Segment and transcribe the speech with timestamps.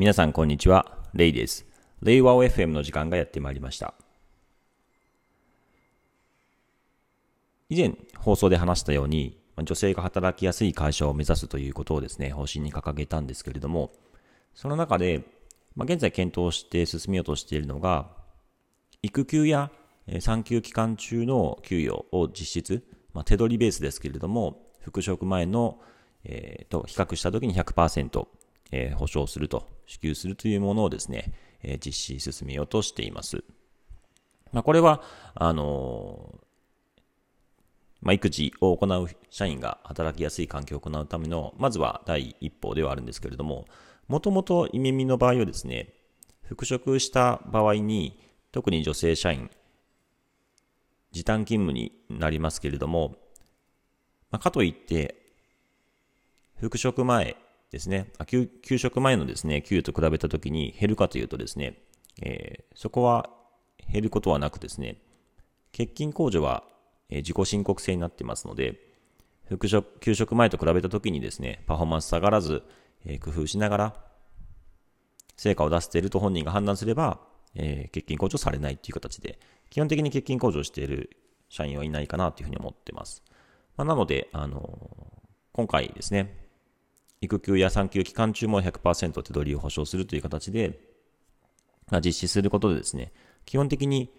[0.00, 1.66] 皆さんこんにちは、レイです。
[2.00, 3.92] レイワオ FM の時間がやってまいりました。
[7.68, 13.92] 以前放送で話したように、女性が働きやすい会社を目指すということをですね、方針に掲げたんですけれども、
[14.54, 15.22] その中で、
[15.76, 18.08] まあ、現在検討して進めようとしているのが、
[19.02, 19.70] 育休や
[20.20, 22.82] 産休期間中の給与を実質、
[23.12, 25.78] まあ、手取りベースですけれども、復職前の、
[26.24, 28.26] えー、と比較したときに100%、
[28.72, 31.32] えー、保証すると、支給するというものをですね、
[31.64, 33.42] えー、実施進めようとしています。
[34.52, 35.02] まあ、これは、
[35.34, 36.38] あのー、
[38.00, 43.66] まあ、育児を行う社員が働きやすい環境を行うための、まずは第一歩ではあるんですけれども、
[44.06, 45.92] もともとイメミの場合はですね、
[46.42, 48.20] 復職した場合に、
[48.52, 49.50] 特に女性社員、
[51.10, 53.16] 時短勤務になりますけれども、
[54.30, 55.16] まあ、かといって、
[56.60, 57.36] 復職前
[57.70, 61.78] ですね、給給食前のですね、給与と比べたときに減るかというとですね、
[62.20, 63.30] えー、そこは
[63.92, 64.96] 減ることはなくですね、
[65.72, 66.64] 欠勤控除は、
[67.08, 68.80] えー、自己申告制になってますので、
[69.48, 72.62] 復職、給食前と比べたときにですね、パフォーマンス下がらず、
[73.04, 73.94] えー、工夫しながら、
[75.36, 77.20] 成果を出していると本人が判断すれば、
[77.54, 79.38] えー、欠勤控除されないという形で、
[79.70, 81.10] 基本的に欠勤控除している
[81.48, 83.22] 社員はいないかなというふうに思ってます。
[83.76, 86.39] まあ、なので、あの今回ですね、
[87.20, 90.80] 育休や産休期間中も100%手取りを保証するという形で、
[91.90, 93.12] まあ、実施することでですね、
[93.44, 94.10] 基本的に、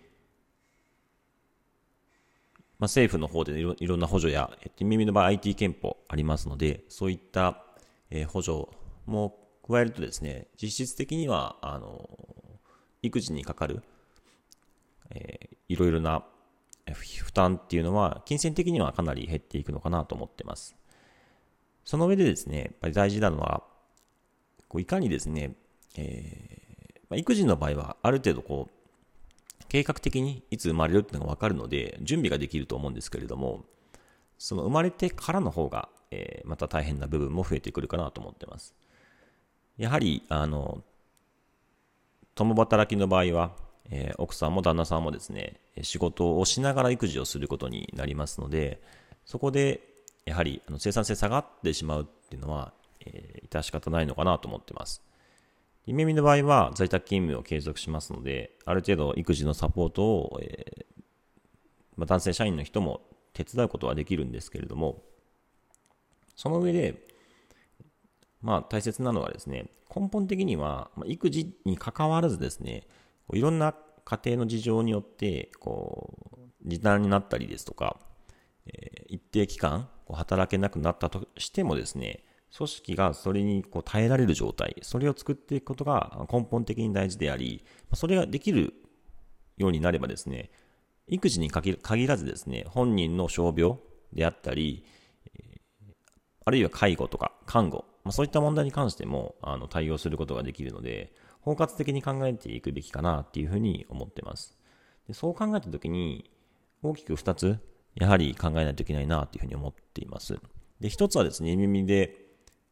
[2.77, 7.63] まあ、政府の方でいろんな補助や、えっと、耳の場合 IT 憲法ありますので、そういった、
[8.11, 8.67] えー、補助
[9.05, 12.09] も加えるとですね、実質的には、あの、
[13.01, 13.81] 育児にかかる、
[15.09, 16.23] えー、いろいろな
[16.93, 20.75] 負担っていうのは、金銭的にはかなり減っていくのかなと思ってます。
[21.83, 23.63] その上でですね、やっぱり大事なのは、
[24.67, 25.55] こういかにですね、
[25.97, 28.81] えー、まあ、育児の場合はある程度こう、
[29.67, 33.65] 計画的にいつ生まれるっていうのがわかるので、準備ができると思うんですけれども、
[34.37, 38.75] その生まれてからの方が、えー、また大変な部分も増えてくるかなと思ってます。
[39.77, 40.83] やはり、あの、
[42.35, 43.51] 共働きの場合は、
[43.89, 48.81] えー、奥さんも旦那さんもですね、仕事をしながら育児をすることになりますので、
[49.25, 49.90] そこで、
[50.25, 52.73] やはりあの生産性下がってしまうっていうのは、
[53.05, 55.01] えー、致し方ないのかなと思ってます。
[55.85, 61.03] 夢見の場合は在宅勤務を継続しますので、ある程度育児のサポートを、えー、
[61.97, 63.01] まあ、男性社員の人も
[63.33, 65.03] 手伝うことはできるんですけれども、
[66.35, 67.07] その上で、
[68.41, 72.87] まあ大切なのはですね、根本的には、まあ、育児に関わらずですね、
[73.33, 73.73] いろんな
[74.05, 77.99] 家庭の事情によって、こう、時短になったりですとか、
[78.67, 82.23] えー、一定期間、働けなくなったとしてもですね、
[82.55, 87.63] 組織がそれにこう耐えられる状態、それを作っていくことが根本的に大事であり、
[87.93, 88.73] それができる
[89.57, 90.49] ようになればですね、
[91.07, 91.77] 育児に限
[92.07, 93.77] らずですね、本人の傷病
[94.13, 94.85] であったり、
[96.43, 104.57] あるいは介護とか看護、ま、そういった問題に関してもあの対応することができるので、包括的に考えていくべきかなっていうふうに思ってます。
[105.07, 106.29] でそう考えたときに、
[106.83, 107.59] 大きく2つ
[107.95, 110.39] やはり考えないといけないなというふうに思っています。
[110.79, 112.15] で、一つはですね、耳で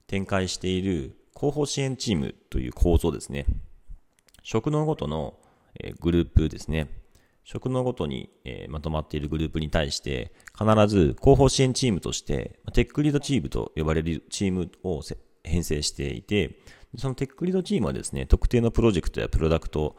[0.07, 3.45] 展開している広報支援チームという構造ですね。
[4.43, 5.37] 職能ごとの
[5.99, 6.89] グループですね。
[7.43, 8.29] 職能ごとに
[8.69, 15.01] まとまっているグループに対して、必ず広報支援チームとして、テックリードチームと呼ばれるチームを
[15.43, 16.59] 編成していて、
[16.97, 19.95] そのテックリードチームはですね、特定のプロジェクトやプロダクト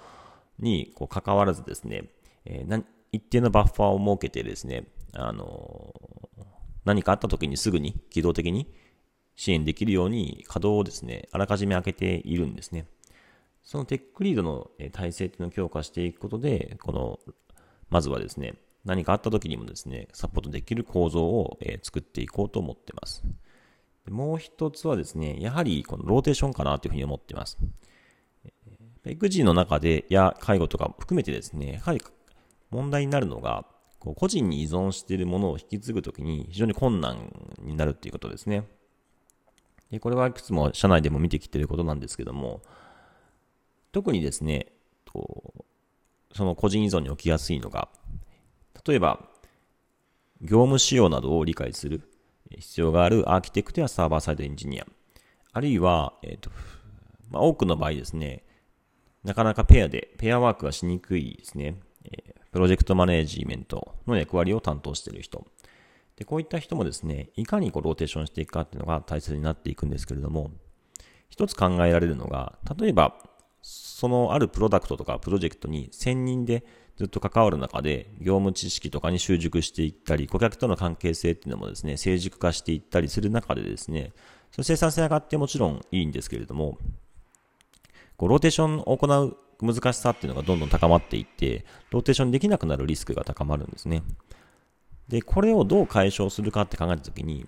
[0.58, 2.10] にこう関わらずですね、
[2.44, 2.64] え、
[3.12, 5.94] 一定のバッファーを設けてですね、あの、
[6.84, 8.72] 何かあった時にすぐに機動的に
[9.37, 12.87] 支援できるように稼働をですね、あらかじめ開けているんですね。
[13.62, 17.19] そのテックリードの体制っていうのを強化していくことで、この、
[17.88, 18.54] まずはですね、
[18.84, 23.22] 何かあった時にもですね、サポートできる構造を作っていこうと思ってます。
[24.09, 27.59] もう一つはですね、やはりこのローテーションかなというふうに思っています。
[29.06, 32.02] 育児の中で、や介護とか含めてですね、やはり
[32.70, 33.67] 問題になるのが、
[34.00, 37.32] こう個人に依存しているものを引き継ぐときに非常に困難
[37.62, 38.67] になるっていうことですね。
[39.91, 42.62] で、これはいくつも社内でも見てきていることなんですけども、
[43.93, 44.73] 特にですね、
[45.05, 45.64] と
[46.35, 47.88] その個人依存に起きやすいのが、
[48.87, 49.29] 例えば、
[50.41, 52.00] 業務仕様などを理解する
[52.50, 54.87] 必要があるアーキテクトやサーバーサイドエンジニア、
[55.52, 56.50] あるいは、えっ、ー、と、
[57.31, 58.44] まあ、多くの場合ですね、
[59.25, 61.79] なかなかペアで、ペアワークがしにくいですね。
[62.05, 65.47] えプロジェクトマネージメントの役割を担当している人。
[66.17, 70.50] で、こういった人もですね、いかにこうローテーションしていくかっていうのが大切になっていくんですけれども、
[71.29, 73.17] 一つ考えられるのが、例えば、
[73.62, 76.64] そのあるプロダクトとかプロジェクトに専任で
[76.97, 84.12] ずっと関わる中で、業務知識とかに習熟していったり、顧客との関係性っていうのもですね、成熟化していったりする中でですね、
[84.50, 86.76] その生産性上がってもちろんいいんですけれども、
[88.19, 94.03] こうローテーションを行う難しさっていうのがどんどん高まっていって、ローテーションできなくなるリスクが高まるんですね。
[95.09, 97.47] で、これをどう解消するかって考えたときに、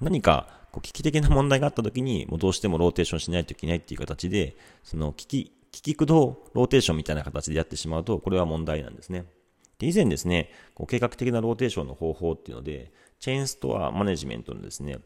[0.00, 9.26] 何かこう危機的な問題があったときに、もうどうしてもローテーションしないといけないっていう形で、その危機、危機駆動ローテーションみたいな形でやってしまうと、これは問題なんですね。
[9.78, 14.98] で以前ですね、こう計画的なローテーションの方法っていうので、チェーンストアマネジメントのですね、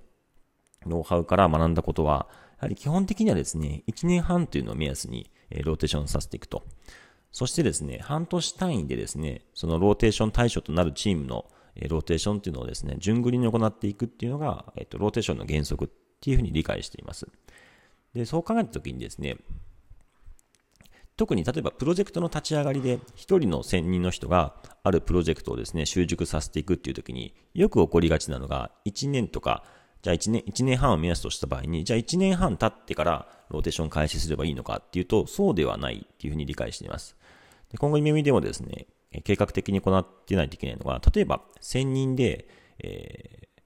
[0.87, 2.29] ノウハウから学んだことは、
[2.63, 6.65] やはり基本的にはですね、1年半というのを目安に、えローテーションさせていくと。
[7.31, 11.47] そしてですね、半年単位でですね、そのローテーション対象となるチームの
[11.89, 15.89] ローテーションっていうのをですね、順繰りに行っていくっていうのが、えっと、ローテーションの原則っ
[16.21, 17.27] ていうふうに理解しています。
[18.15, 19.39] で、そう考えたときにですね、
[21.17, 29.65] 特に例えばプロジェクトの立ち上がりで一人の専任の人があるプロジェクトをですね、習熟させていくっていう時によく起こりがちなのが1年とか、
[30.03, 37.17] じゃあ1年、1年半を目安とした場合に、じゃあ1年半経ってからローテーション開始すればいいのかっていうと、そうではないっていうふうに理解しています。
[37.71, 38.87] で今後耳でもですね、
[39.25, 43.61] 計画的に行ってないといけないのが、例えば専任で、えー、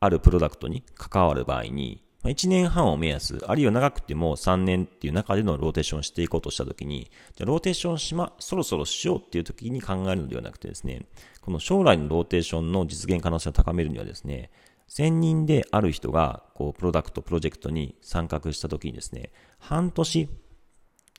[0.00, 11.06] あるプロダクトに関わる場合に、1年半を目安、あるいは長くても3年っていう中でのローテーションをしていこうとしたときに、じゃローテーションしま、そろそろしようっていう時に考えるのではなくてですね、
[11.40, 14.50] この将来のローテーションの実現可能性を高めるにはですね、
[14.88, 20.28] 専任である人が、こう、プロダクト、プロジェクトに参画した時にですね、半年、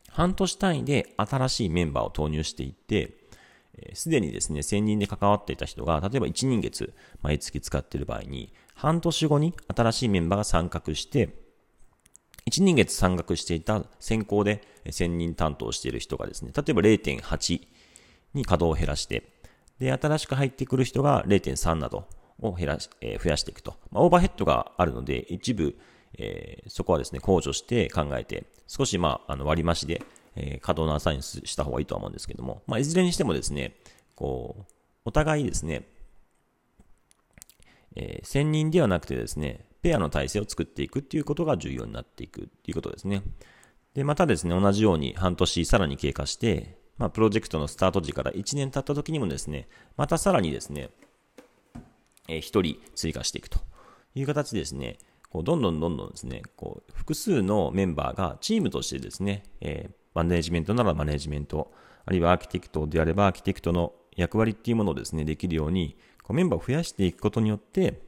[0.09, 3.27] 半年単位で新しいメンバーを投入していって、
[3.93, 11.29] すでにですね、専任で関わっていた人が、例えば1人月、毎月使っている場合に、半年後に新しいメンバーが参画して、
[12.49, 17.67] 1人月参画していた先行で専任担当している人がですね、例えば0.8
[18.33, 19.33] に稼働を減らして、
[19.79, 22.07] で、新しく入ってくる人が0.3など
[22.41, 23.75] を減らし、えー、増やしていくと。
[23.91, 25.77] まあ、オーバーヘッドがあるので、一部、
[26.17, 30.01] えー、そこはですね、控除して考えて、少しまあ、あの割増しで、
[30.35, 33.75] えー、稼働のアサインした方がいいとは思うんですけども、まあ、いずれにしてもですね、
[34.15, 34.71] こう、
[35.05, 35.87] お互いですね、
[37.95, 43.23] えー、専任ではなくてですね、ペアの体制を作っていくっていうことが重要になっていくっていうことですね。
[43.93, 50.89] で、またですね、同じように半年さらに経過して、まあ、プロジェクトのスタート時から1年経った時にもですね、またさらにですね、
[52.27, 53.59] えー、1人追加していくと
[54.15, 54.97] いう形でですね、
[55.29, 61.71] こうどんどんどんどんですね、こう複数のメンバーがチームとしてですね、えー、マネジメントならマネジメント、
[62.05, 68.01] あるいはアーキテクトであればアーキテクトの役割っていうものをですね、できるように、こうメンバーを増やしていくことによって、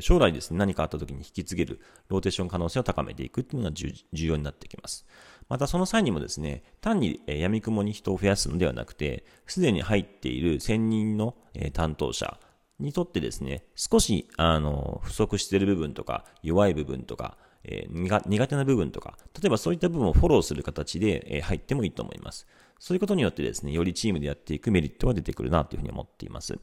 [0.00, 5.06] 将来ですね、何かあった時に引き継げるローテーション可能性を高めていくっていうのが重要になってきます。
[5.48, 11.36] またその際にもですね、単に闇雲に人を増やすのではなくて、すでに入っている専任の
[11.72, 12.38] 担当者
[12.78, 22.46] にとってですね、少しあの不足している部分とか、弱い部分とか、えー、苦手な部分とか、例えばそういった部分をフォローする形で、えー、入ってもいいと思います。
[22.78, 26.58] そういうことによってですね、よりチームでやっていくメリットが出てくるなというふうに思っています。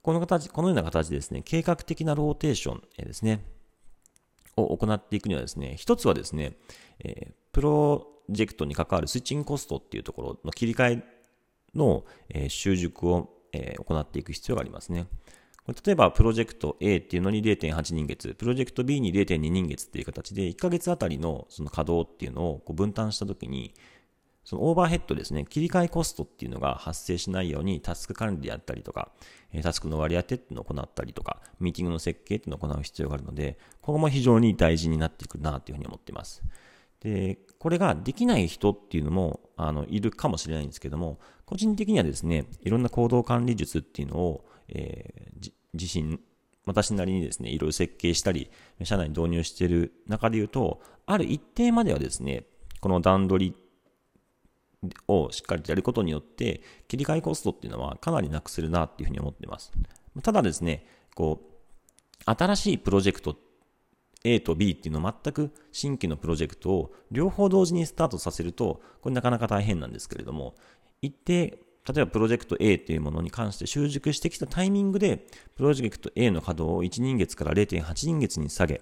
[0.00, 3.44] この形、このような形でですね、計画的なローテーション、えー、ですね、
[4.56, 6.56] を行っていくにはですね、一つはですね、
[7.00, 11.04] えー、プロジェクトに関わるスイッチングコストっていうところの切り替え
[11.74, 15.06] の、えー、習熟を、えー、行っていく必要がありますね。
[15.84, 23.72] 例えば、プロジェクト A っていうのに0.8人月、プロジェクト B に0.2人月っていう形で、1ヶ月あたりのその稼働っていうのをこう分担したときに、
[24.44, 29.12] そのオーバーヘッドですね、切り替えコストっていうのが発生しないようにタスク管理であったりとか、
[29.62, 36.42] タスクの割り当てっていうのを行ったりとか、ミーティングの設計っていうのを行う必要があるので、ここも非常に大事になってくるなというふうに思っています。
[37.02, 46.20] で、これができない人っていうのも、あの、いるかもしれないんですけども、個人的にはですね、いろんな行動管理術っていうのを、えー、自身、
[46.64, 48.50] 私なりにですね、いろいろ設計したり、
[48.84, 52.44] 社内に導入している中で言うと、ある一定まではですね、
[52.80, 53.54] この段取
[54.82, 59.72] りをしっかりとやることによって、切り替えコストっていうのはかなりなくするなっていうふうに思ってます。
[60.22, 63.51] ただですね、こう、新しいプロジェクトって
[64.24, 70.54] A と B っていうのを全く新規のプロジェクトを両方同時にスタートさせると、これなかなか大変なんですけれども、
[71.00, 75.26] 一定例えばプロジェクト A というものに関して習熟してきたタイミングで、
[75.56, 78.80] プロジェクト A の稼働を1人月から0.8人月に下げ、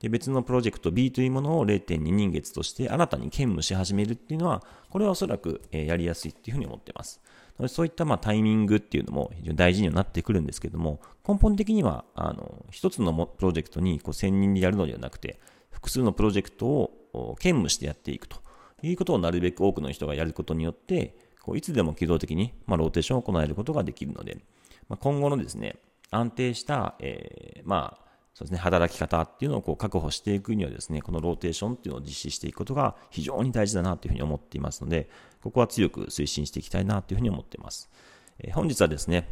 [0.00, 7.20] で別のプロジェクト B というものを0.2人月として新たに兼務し始めるっていうのは、これはおそらくやりやすいっていうふうに思っています。
[7.68, 15.40] そういったまあタイミングっていうのも非常に大事にはなってくるんですけども、根本的には、あの、一つのプロジェクトにこう専任でやるのではなくて、
[15.70, 18.40] 複数のプロジェクトを兼務してやっていくと。
[18.82, 24.38] いうことをなるべく多くの人がやることによって、こういつでも機動的に、まあ、ローテーションを行えることができるので、
[24.88, 25.76] まあ、今後のですね、
[26.10, 35.10] 安定した、えー、まあ、そうですね、働き方っていうのをこう確保していくにはですね、このローテーションっていうのを実施していくことが非常に大事だなというふうに思っていますので、
[35.42, 37.90] ここは強く推進していきたいなというふうに思っています。
[38.38, 39.28] え、本日はですね、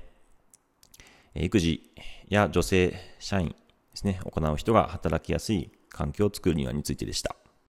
[1.34, 1.90] 育児
[2.28, 3.54] や女性社員で
[3.94, 7.36] すね、行う人が働きやすい環境を作るにはについてでした。